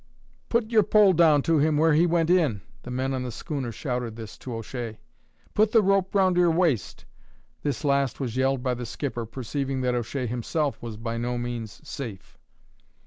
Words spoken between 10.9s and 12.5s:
by no means safe.